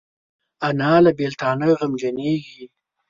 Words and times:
انا 0.67 0.91
له 1.03 1.11
بیلتانه 1.17 1.67
غمجنېږي 1.79 2.63